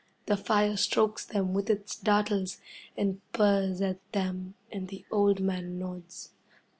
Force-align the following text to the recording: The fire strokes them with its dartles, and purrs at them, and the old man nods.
The 0.25 0.35
fire 0.35 0.77
strokes 0.77 1.23
them 1.27 1.53
with 1.53 1.69
its 1.69 1.95
dartles, 1.95 2.57
and 2.97 3.21
purrs 3.33 3.81
at 3.81 3.99
them, 4.13 4.55
and 4.71 4.87
the 4.87 5.05
old 5.11 5.39
man 5.41 5.77
nods. 5.77 6.31